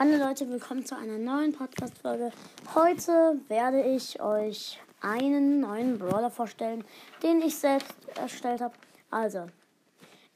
Hallo 0.00 0.16
Leute, 0.16 0.48
willkommen 0.48 0.86
zu 0.86 0.96
einer 0.96 1.18
neuen 1.18 1.52
Podcast-Folge. 1.52 2.30
Heute 2.76 3.40
werde 3.48 3.82
ich 3.82 4.22
euch 4.22 4.78
einen 5.00 5.58
neuen 5.58 5.98
Brawler 5.98 6.30
vorstellen, 6.30 6.84
den 7.24 7.42
ich 7.42 7.58
selbst 7.58 7.96
erstellt 8.14 8.60
habe. 8.60 8.76
Also, 9.10 9.46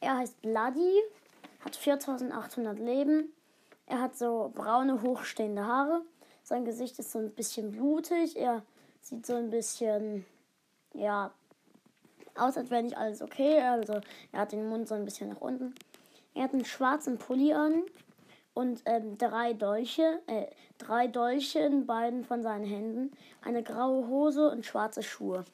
er 0.01 0.19
heißt 0.19 0.43
Bloody, 0.43 1.01
hat 1.61 1.77
4800 1.77 2.77
Leben. 2.81 3.33
Er 3.87 4.01
hat 4.01 4.17
so 4.17 4.51
braune, 4.53 5.01
hochstehende 5.01 5.65
Haare. 5.65 6.03
Sein 6.43 6.65
Gesicht 6.65 6.99
ist 6.99 7.13
so 7.13 7.21
ein 7.21 7.31
bisschen 7.31 7.71
blutig. 7.71 8.37
Er 8.37 8.63
sieht 9.01 9.25
so 9.25 9.37
ein 9.37 9.51
bisschen, 9.51 10.27
ja, 10.93 11.31
aus, 12.35 12.57
als 12.57 12.69
wäre 12.69 12.83
nicht 12.83 12.97
alles 12.97 13.23
okay. 13.23 13.61
Also, 13.61 14.01
er 14.33 14.41
hat 14.41 14.51
den 14.51 14.69
Mund 14.69 14.89
so 14.89 14.97
ein 14.97 15.05
bisschen 15.05 15.29
nach 15.29 15.41
unten. 15.41 15.73
Er 16.35 16.43
hat 16.43 16.53
einen 16.53 16.65
schwarzen 16.65 17.17
Pulli 17.17 17.53
an 17.53 17.85
und 18.55 18.83
ähm, 18.85 19.17
drei 19.19 19.53
Dolche, 19.55 20.21
äh, 20.27 20.47
drei 20.79 21.07
Dolche 21.07 21.61
in 21.61 21.87
beiden 21.87 22.25
von 22.25 22.43
seinen 22.43 22.65
Händen, 22.65 23.13
eine 23.43 23.63
graue 23.63 24.07
Hose 24.09 24.51
und 24.51 24.67
schwarze 24.67 25.03
Schuhe. 25.03 25.45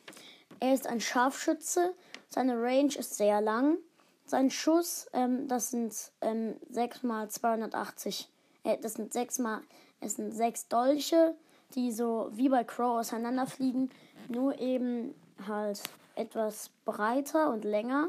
Er 0.60 0.74
ist 0.74 0.86
ein 0.86 1.00
Scharfschütze, 1.00 1.94
seine 2.28 2.60
Range 2.60 2.94
ist 2.96 3.16
sehr 3.16 3.40
lang. 3.40 3.78
Sein 4.26 4.50
Schuss, 4.50 5.06
ähm, 5.12 5.48
das 5.48 5.70
sind 5.70 5.94
ähm, 6.20 6.56
6 6.70 7.02
mal 7.02 7.28
280, 7.28 8.28
äh, 8.64 8.76
das 8.78 8.94
sind 8.94 9.12
6 9.12 9.38
mal, 9.38 9.62
es 10.00 10.16
sind 10.16 10.32
6 10.32 10.68
Dolche, 10.68 11.34
die 11.74 11.92
so 11.92 12.28
wie 12.32 12.48
bei 12.48 12.64
Crow 12.64 12.98
auseinanderfliegen, 12.98 13.90
nur 14.28 14.58
eben 14.58 15.14
halt 15.46 15.82
etwas 16.14 16.70
breiter 16.84 17.50
und 17.50 17.64
länger. 17.64 18.08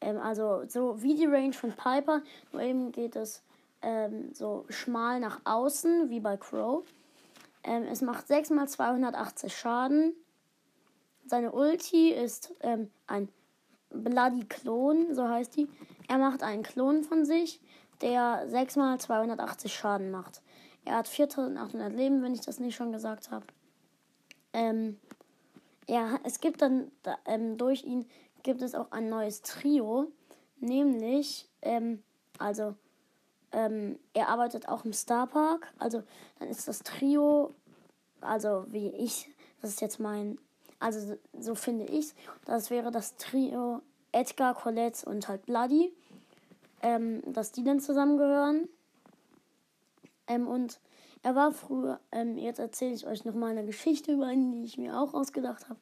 Ähm, 0.00 0.18
also 0.18 0.62
so 0.68 1.02
wie 1.02 1.14
die 1.14 1.26
Range 1.26 1.52
von 1.52 1.72
Piper, 1.72 2.22
nur 2.52 2.62
eben 2.62 2.92
geht 2.92 3.16
es 3.16 3.42
ähm, 3.82 4.32
so 4.34 4.64
schmal 4.68 5.20
nach 5.20 5.40
außen, 5.44 6.10
wie 6.10 6.20
bei 6.20 6.36
Crow. 6.36 6.84
Ähm, 7.64 7.84
es 7.90 8.00
macht 8.02 8.28
6 8.28 8.50
mal 8.50 8.68
280 8.68 9.56
Schaden. 9.56 10.14
Seine 11.26 11.52
Ulti 11.52 12.10
ist 12.10 12.54
ähm, 12.60 12.90
ein 13.06 13.28
Bloody 13.90 14.44
Klon, 14.44 15.14
so 15.14 15.28
heißt 15.28 15.56
die. 15.56 15.68
Er 16.08 16.18
macht 16.18 16.42
einen 16.42 16.62
Klon 16.62 17.04
von 17.04 17.24
sich, 17.24 17.60
der 18.00 18.44
6 18.48 18.76
mal 18.76 18.98
280 18.98 19.72
Schaden 19.72 20.10
macht. 20.10 20.42
Er 20.84 20.96
hat 20.96 21.08
4800 21.08 21.92
Leben, 21.92 22.22
wenn 22.22 22.34
ich 22.34 22.40
das 22.40 22.58
nicht 22.58 22.74
schon 22.74 22.92
gesagt 22.92 23.30
habe. 23.30 23.46
Ähm, 24.52 24.98
ja, 25.86 26.18
es 26.24 26.40
gibt 26.40 26.62
dann 26.62 26.90
ähm, 27.26 27.58
durch 27.58 27.84
ihn 27.84 28.06
gibt 28.42 28.62
es 28.62 28.74
auch 28.74 28.90
ein 28.92 29.08
neues 29.08 29.42
Trio, 29.42 30.10
nämlich, 30.58 31.48
ähm, 31.62 32.02
also, 32.38 32.74
ähm, 33.52 33.98
er 34.14 34.28
arbeitet 34.28 34.68
auch 34.68 34.84
im 34.84 34.92
Star 34.92 35.26
Park, 35.26 35.72
also 35.78 36.02
dann 36.38 36.48
ist 36.48 36.68
das 36.68 36.80
Trio, 36.80 37.54
also 38.20 38.64
wie 38.68 38.88
ich, 38.88 39.30
das 39.60 39.70
ist 39.70 39.80
jetzt 39.80 39.98
mein, 39.98 40.38
also 40.78 41.16
so 41.38 41.54
finde 41.54 41.84
ich 41.84 42.14
das 42.46 42.70
wäre 42.70 42.90
das 42.90 43.16
Trio 43.16 43.82
Edgar, 44.12 44.54
Colette 44.54 45.08
und 45.08 45.28
halt 45.28 45.46
Bloody, 45.46 45.92
ähm, 46.82 47.22
dass 47.32 47.52
die 47.52 47.64
dann 47.64 47.80
zusammengehören. 47.80 48.68
Ähm, 50.26 50.48
und 50.48 50.80
er 51.22 51.34
war 51.34 51.52
früher, 51.52 52.00
ähm, 52.12 52.38
jetzt 52.38 52.58
erzähle 52.58 52.94
ich 52.94 53.06
euch 53.06 53.24
nochmal 53.24 53.50
eine 53.50 53.64
Geschichte 53.64 54.12
über 54.12 54.30
ihn, 54.32 54.52
die 54.52 54.64
ich 54.64 54.78
mir 54.78 54.98
auch 54.98 55.14
ausgedacht 55.14 55.68
habe. 55.68 55.78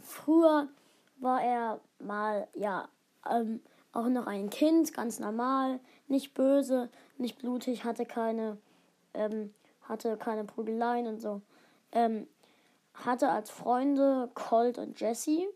Früher 0.00 0.68
war 1.18 1.42
er 1.42 1.80
mal, 1.98 2.48
ja, 2.54 2.88
ähm, 3.28 3.60
auch 3.92 4.08
noch 4.08 4.26
ein 4.26 4.50
Kind, 4.50 4.92
ganz 4.92 5.18
normal, 5.18 5.80
nicht 6.08 6.34
böse, 6.34 6.90
nicht 7.16 7.38
blutig, 7.38 7.84
hatte 7.84 8.04
keine, 8.04 8.58
ähm, 9.14 9.54
hatte 9.82 10.16
keine 10.16 10.44
Prügeleien 10.44 11.06
und 11.06 11.20
so. 11.20 11.40
Ähm, 11.92 12.26
hatte 12.94 13.30
als 13.30 13.50
Freunde 13.50 14.30
Colt 14.34 14.78
und 14.78 15.00
Jesse. 15.00 15.46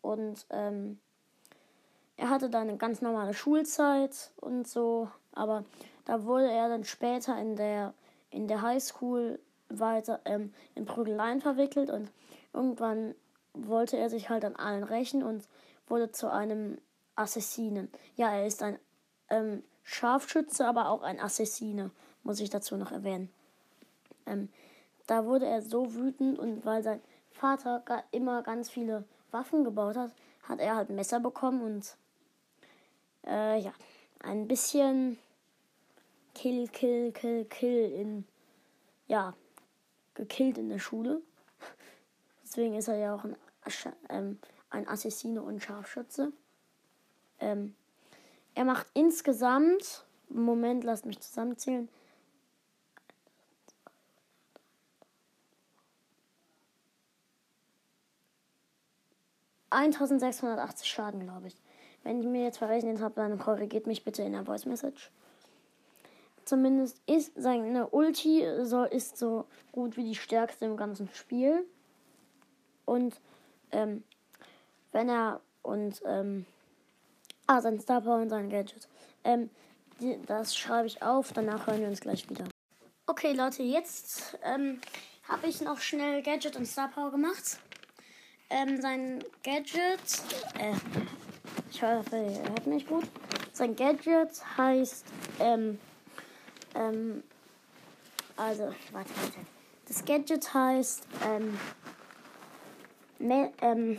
Und 0.00 0.46
ähm, 0.50 0.98
er 2.16 2.30
hatte 2.30 2.50
dann 2.50 2.68
eine 2.68 2.76
ganz 2.76 3.00
normale 3.00 3.34
Schulzeit 3.34 4.32
und 4.36 4.68
so, 4.68 5.08
aber 5.32 5.64
da 6.04 6.24
wurde 6.24 6.50
er 6.50 6.68
dann 6.68 6.84
später 6.84 7.38
in 7.38 7.56
der 7.56 7.94
in 8.30 8.48
der 8.48 8.62
Highschool 8.62 9.38
weiter 9.68 10.20
ähm, 10.24 10.52
in 10.74 10.84
Prügeleien 10.84 11.40
verwickelt 11.40 11.90
und 11.90 12.10
irgendwann 12.52 13.14
wollte 13.54 13.96
er 13.96 14.10
sich 14.10 14.28
halt 14.28 14.44
an 14.44 14.56
allen 14.56 14.84
rächen 14.84 15.22
und 15.22 15.48
wurde 15.86 16.10
zu 16.12 16.30
einem 16.30 16.78
Assassinen. 17.16 17.90
Ja, 18.16 18.32
er 18.32 18.46
ist 18.46 18.62
ein 18.62 18.78
ähm, 19.28 19.62
Scharfschütze, 19.82 20.66
aber 20.66 20.88
auch 20.88 21.02
ein 21.02 21.20
Assassine, 21.20 21.90
muss 22.22 22.40
ich 22.40 22.50
dazu 22.50 22.76
noch 22.76 22.92
erwähnen. 22.92 23.30
Ähm, 24.26 24.48
da 25.06 25.26
wurde 25.26 25.46
er 25.46 25.62
so 25.62 25.94
wütend 25.94 26.38
und 26.38 26.64
weil 26.64 26.82
sein 26.82 27.00
Vater 27.30 27.82
immer 28.10 28.42
ganz 28.42 28.70
viele 28.70 29.04
Waffen 29.30 29.64
gebaut 29.64 29.96
hat, 29.96 30.12
hat 30.44 30.60
er 30.60 30.76
halt 30.76 30.90
Messer 30.90 31.20
bekommen 31.20 31.62
und 31.62 31.96
äh, 33.26 33.58
ja, 33.60 33.72
ein 34.20 34.46
bisschen 34.46 35.18
Kill, 36.34 36.68
Kill, 36.68 37.12
Kill, 37.12 37.44
Kill 37.46 37.92
in, 37.92 38.24
ja, 39.06 39.34
gekillt 40.14 40.58
in 40.58 40.68
der 40.68 40.78
Schule. 40.78 41.22
Deswegen 42.52 42.74
ist 42.74 42.88
er 42.88 42.96
ja 42.96 43.14
auch 43.14 43.24
ein, 43.24 43.34
ähm, 44.10 44.38
ein 44.68 44.86
Assassine 44.86 45.40
und 45.40 45.62
Scharfschütze. 45.62 46.34
Ähm, 47.40 47.74
er 48.54 48.66
macht 48.66 48.88
insgesamt, 48.92 50.04
Moment, 50.28 50.84
lasst 50.84 51.06
mich 51.06 51.18
zusammenzählen. 51.18 51.88
...1680 59.70 60.84
Schaden, 60.84 61.20
glaube 61.20 61.46
ich. 61.46 61.56
Wenn 62.02 62.20
ich 62.20 62.26
mir 62.26 62.44
jetzt 62.44 62.58
verrechnet 62.58 63.00
habe, 63.00 63.14
dann 63.14 63.38
korrigiert 63.38 63.86
mich 63.86 64.04
bitte 64.04 64.22
in 64.22 64.32
der 64.32 64.44
Voice 64.44 64.66
Message. 64.66 65.10
Zumindest 66.44 67.00
ist 67.06 67.32
seine 67.34 67.88
Ulti 67.88 68.46
so, 68.60 68.84
ist 68.84 69.16
so 69.16 69.46
gut 69.70 69.96
wie 69.96 70.04
die 70.04 70.16
stärkste 70.16 70.66
im 70.66 70.76
ganzen 70.76 71.08
Spiel. 71.14 71.66
Und 72.84 73.20
ähm, 73.70 74.04
wenn 74.92 75.08
er 75.08 75.40
und 75.62 76.02
ähm, 76.04 76.46
ah, 77.46 77.60
sein 77.60 77.80
Star 77.80 78.00
Power 78.00 78.20
und 78.20 78.28
sein 78.28 78.50
Gadget. 78.50 78.88
Ähm, 79.24 79.50
die, 80.00 80.18
das 80.26 80.56
schreibe 80.56 80.86
ich 80.86 81.02
auf, 81.02 81.32
danach 81.32 81.66
hören 81.66 81.80
wir 81.80 81.88
uns 81.88 82.00
gleich 82.00 82.28
wieder. 82.28 82.44
Okay, 83.06 83.32
Leute, 83.32 83.62
jetzt 83.62 84.38
ähm, 84.42 84.80
habe 85.28 85.46
ich 85.46 85.60
noch 85.60 85.78
schnell 85.78 86.22
Gadget 86.22 86.56
und 86.56 86.66
Star 86.66 86.88
Power 86.88 87.10
gemacht. 87.10 87.58
Ähm, 88.50 88.80
sein 88.80 89.24
Gadget, 89.42 90.00
äh, 90.58 90.74
ich 91.70 91.82
hoffe, 91.82 92.16
ihr 92.16 92.42
hört 92.42 92.66
mich 92.66 92.86
gut. 92.86 93.04
Sein 93.52 93.76
Gadget 93.76 94.30
heißt, 94.56 95.06
ähm, 95.40 95.78
ähm, 96.74 97.22
also, 98.36 98.64
warte, 98.92 99.10
warte. 99.16 99.46
Das 99.88 100.04
Gadget 100.04 100.52
heißt, 100.52 101.06
ähm, 101.26 101.58
ähm, 103.22 103.98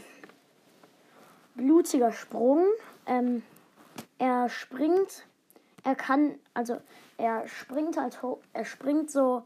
blutiger 1.55 2.11
Sprung. 2.11 2.65
Ähm, 3.05 3.43
er 4.17 4.49
springt, 4.49 5.25
er 5.83 5.95
kann, 5.95 6.35
also 6.53 6.77
er 7.17 7.47
springt 7.47 7.97
halt 7.97 8.21
hoch, 8.21 8.39
er 8.53 8.65
springt 8.65 9.11
so 9.11 9.43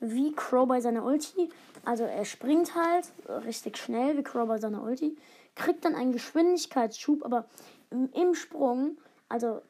wie 0.00 0.32
Crow 0.32 0.66
bei 0.66 0.80
seiner 0.80 1.04
Ulti. 1.04 1.50
Also 1.84 2.04
er 2.04 2.24
springt 2.24 2.74
halt 2.74 3.12
richtig 3.46 3.78
schnell 3.78 4.16
wie 4.16 4.22
Crow 4.22 4.46
bei 4.46 4.58
seiner 4.58 4.82
Ulti, 4.82 5.16
kriegt 5.54 5.84
dann 5.84 5.94
einen 5.94 6.12
Geschwindigkeitsschub, 6.12 7.24
aber 7.24 7.46
im, 7.90 8.10
im 8.12 8.34
Sprung, 8.34 8.98
also 9.28 9.60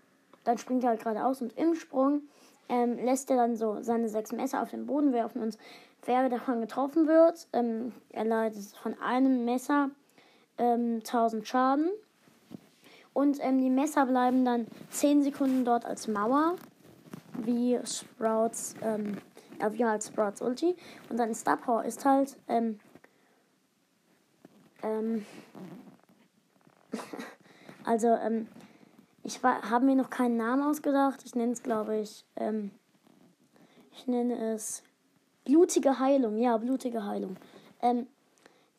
dann 0.44 0.58
springt 0.58 0.82
er 0.82 0.90
halt 0.90 1.00
geradeaus 1.00 1.40
und 1.40 1.56
im 1.56 1.74
Sprung 1.74 2.22
ähm, 2.68 2.96
lässt 2.96 3.30
er 3.30 3.36
dann 3.36 3.56
so 3.56 3.82
seine 3.82 4.08
sechs 4.08 4.32
Messer 4.32 4.62
auf 4.62 4.70
den 4.70 4.86
Boden 4.86 5.12
werfen 5.12 5.42
und 5.42 5.56
wer 6.04 6.28
davon 6.28 6.60
getroffen 6.60 7.06
wird, 7.06 7.48
ähm, 7.52 7.92
er 8.10 8.24
leidet 8.24 8.64
von 8.82 8.98
einem 9.00 9.44
Messer 9.44 9.90
ähm, 10.58 10.96
1000 10.98 11.46
Schaden. 11.46 11.90
Und 13.12 13.38
ähm, 13.40 13.60
die 13.60 13.70
Messer 13.70 14.06
bleiben 14.06 14.44
dann 14.44 14.66
10 14.90 15.22
Sekunden 15.22 15.64
dort 15.64 15.84
als 15.84 16.06
Mauer, 16.08 16.56
wie 17.34 17.78
Sprouts, 17.84 18.74
ähm, 18.82 19.18
ja, 19.60 19.72
wie 19.72 19.84
halt 19.84 20.04
Sprouts 20.04 20.40
Ulti. 20.40 20.76
Und 21.08 21.18
dann 21.18 21.34
Star 21.34 21.56
Power 21.56 21.84
ist 21.84 22.04
halt, 22.04 22.36
ähm, 22.48 22.78
ähm, 24.82 25.26
also, 27.84 28.08
ähm, 28.08 28.46
ich 29.24 29.42
habe 29.42 29.84
mir 29.84 29.96
noch 29.96 30.10
keinen 30.10 30.36
Namen 30.36 30.62
ausgedacht. 30.62 31.22
Ich 31.24 31.34
nenne 31.34 31.52
es, 31.52 31.62
glaube 31.62 31.98
ich, 31.98 32.24
ähm, 32.36 32.70
ich 33.92 34.06
nenne 34.06 34.52
es 34.52 34.82
blutige 35.48 35.98
Heilung. 35.98 36.36
Ja, 36.38 36.58
blutige 36.58 37.04
Heilung. 37.04 37.36
Ähm, 37.80 38.06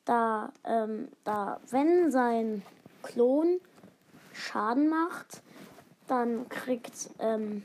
da, 0.05 0.53
ähm, 0.63 1.09
da, 1.23 1.59
wenn 1.69 2.11
sein 2.11 2.63
Klon 3.01 3.59
Schaden 4.33 4.87
macht, 4.87 5.41
dann 6.07 6.47
kriegt, 6.47 7.09
ähm, 7.19 7.63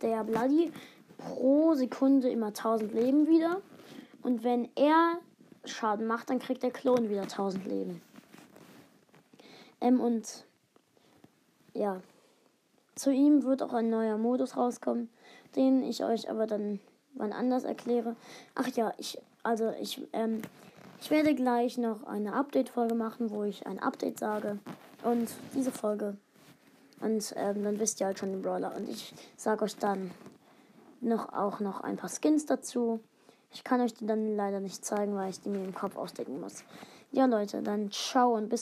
der 0.00 0.24
Bloody 0.24 0.72
pro 1.18 1.74
Sekunde 1.74 2.30
immer 2.30 2.48
1000 2.48 2.94
Leben 2.94 3.28
wieder. 3.28 3.60
Und 4.22 4.42
wenn 4.42 4.68
er 4.74 5.18
Schaden 5.64 6.06
macht, 6.06 6.30
dann 6.30 6.38
kriegt 6.38 6.62
der 6.62 6.70
Klon 6.70 7.10
wieder 7.10 7.22
1000 7.22 7.66
Leben. 7.66 8.00
Ähm, 9.82 10.00
und 10.00 10.46
ja, 11.74 12.00
zu 12.94 13.12
ihm 13.12 13.44
wird 13.44 13.62
auch 13.62 13.74
ein 13.74 13.90
neuer 13.90 14.16
Modus 14.16 14.56
rauskommen, 14.56 15.10
den 15.56 15.82
ich 15.82 16.04
euch 16.04 16.30
aber 16.30 16.46
dann 16.46 16.80
wann 17.14 17.32
anders 17.32 17.64
erkläre. 17.64 18.16
Ach 18.54 18.68
ja, 18.68 18.92
ich, 18.98 19.18
also 19.42 19.72
ich, 19.80 20.00
ähm, 20.12 20.42
ich 21.00 21.10
werde 21.10 21.34
gleich 21.34 21.78
noch 21.78 22.04
eine 22.04 22.34
Update-Folge 22.34 22.94
machen, 22.94 23.30
wo 23.30 23.44
ich 23.44 23.66
ein 23.66 23.78
Update 23.78 24.18
sage. 24.18 24.58
Und 25.02 25.30
diese 25.54 25.72
Folge. 25.72 26.16
Und 27.00 27.32
ähm, 27.36 27.64
dann 27.64 27.78
wisst 27.78 28.00
ihr 28.00 28.06
halt 28.06 28.18
schon 28.18 28.30
den 28.32 28.42
Brawler. 28.42 28.74
Und 28.76 28.88
ich 28.88 29.14
sage 29.36 29.64
euch 29.64 29.76
dann 29.76 30.10
noch 31.00 31.32
auch 31.32 31.60
noch 31.60 31.80
ein 31.80 31.96
paar 31.96 32.10
Skins 32.10 32.44
dazu. 32.44 33.00
Ich 33.52 33.64
kann 33.64 33.80
euch 33.80 33.94
die 33.94 34.06
dann 34.06 34.36
leider 34.36 34.60
nicht 34.60 34.84
zeigen, 34.84 35.14
weil 35.14 35.30
ich 35.30 35.40
die 35.40 35.48
mir 35.48 35.64
im 35.64 35.74
Kopf 35.74 35.96
ausdenken 35.96 36.40
muss. 36.40 36.64
Ja, 37.12 37.26
Leute, 37.26 37.62
dann 37.62 37.90
ciao 37.90 38.36
und 38.36 38.48
bis 38.48 38.58